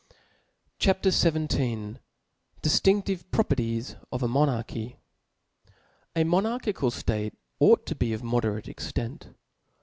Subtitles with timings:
[0.79, 1.05] CHAP.
[1.05, 1.97] XVII.
[2.63, 4.97] DiftinSlive Properties of a Monarchy.
[6.15, 9.35] A Monarchical ftate ought to be of a moderate '^^ extent.